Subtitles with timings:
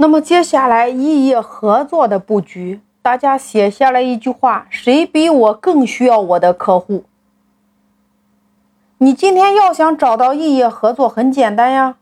[0.00, 7.04] 那么接下来异业合作的布局，大家写下来一句话：谁比我更需要我的客户？
[8.96, 11.96] 你今天要想找到异业合作，很简单呀，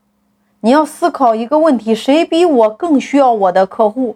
[0.61, 4.15] 你要思考一个问题：谁比我更需要我的客户？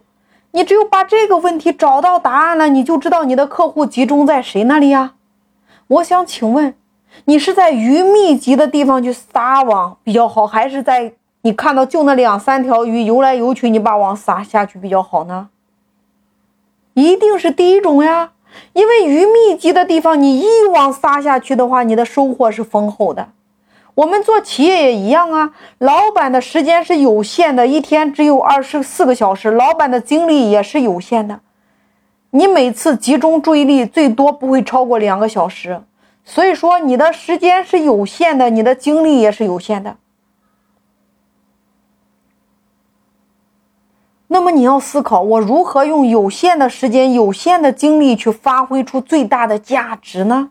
[0.52, 5.14] 你只有把这个问题找到答案了，你就知道你的客户集中在谁那里呀。
[5.88, 6.76] 我想请问，
[7.24, 11.14] 你是在鱼密集的地方去撒网比较好，还是在？
[11.42, 15.48] 你看到就那两三条鱼游来游去，你把网撒下去比较好呢？
[16.94, 18.32] 一定是第一种呀，
[18.74, 23.28] 因为鱼密集的地方，你一网撒下去的话，你的收获是丰厚的。
[23.94, 31.40] 我们做企业也一样啊，老板的时间是有限的，一天只有二十四个小时，老板的精力也是有限的。
[32.30, 35.82] 你每次集中注意力最多不会超过两个小时，
[36.24, 39.96] 所以说你的时间是有限的，你的精力也是有限的。
[44.32, 50.48] 那么你要思考，我如何用有限的时间、有限的精力去发挥出最大的价值呢？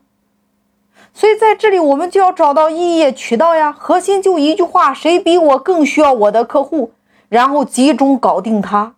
[1.16, 3.76] 所以在这里，我们就要找到异业渠道呀。
[3.76, 6.92] 核心就一句话：谁比我更需要我的客户？
[7.28, 8.94] 然后集中搞定它。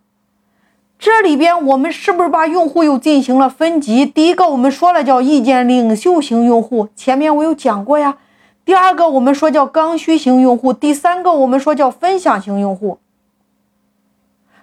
[0.98, 4.04] 这里边我们是不是把用户又进行了分级？
[4.04, 8.18] 第一个我们说了叫意见领袖型用户，前面我有讲过呀。
[8.66, 12.98] 第二个我们说叫刚需型用户，第三个我们说叫分享型用户。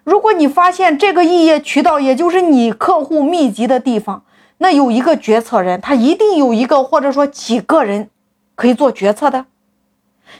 [0.03, 4.23] 如果你发现这个异业渠道，也就是你客户密集的地方，
[4.57, 8.09] 那有一个决策人，他一定有一个或者说几个人
[8.55, 9.45] 可以做决策的。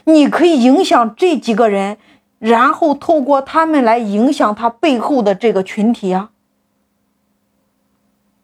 [0.04, 1.98] 你可以影响这几个人，
[2.38, 6.30] 然后透过他们来影响他背后的这个群体啊。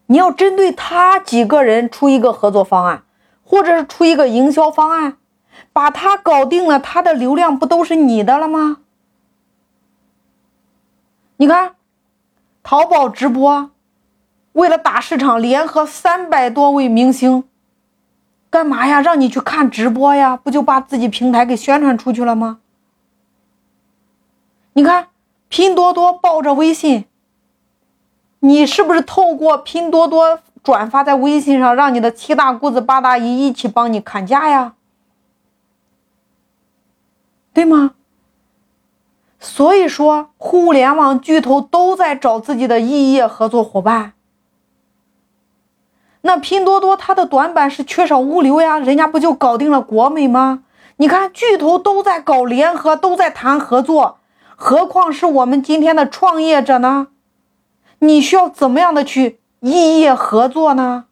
[0.07, 3.03] 你要针对他几个人出一个合作方案，
[3.43, 5.17] 或者是出一个营销方案，
[5.73, 8.79] 把他搞定了，他的流量不都是你的了吗？
[11.41, 11.77] 你看，
[12.65, 13.71] 淘宝直播，
[14.53, 17.45] 为了打市场，联合三百多位明星，
[18.51, 19.01] 干嘛呀？
[19.01, 20.37] 让你去看直播呀？
[20.37, 22.59] 不就把自己平台给宣传出去了吗？
[24.73, 25.11] 你看，
[25.49, 27.05] 拼多多抱着微信，
[28.41, 34.75] 你是不是透过拼多多转发在微信上，让你的七大姑子八大姨一起帮你砍价呀？
[37.53, 37.95] 对吗？
[39.41, 44.15] 所以说，互联网巨头都在找自己的异业合作伙伴。
[46.23, 50.65] 那拼多多它的短板是缺少物流呀，人家不就搞定了国美吗？
[50.97, 54.19] 你看，巨头都在搞联合，都在谈合作，
[54.57, 57.09] 何况是我们今天的创业者呢？
[58.01, 61.05] 你需要怎么样的去异业合作呢？